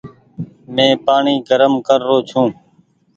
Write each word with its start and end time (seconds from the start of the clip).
مين 0.73 0.91
پآڻيٚ 1.05 1.43
گرم 1.47 1.73
ڪر 1.87 1.99
رو 2.07 2.17
ڇون۔ 2.29 2.49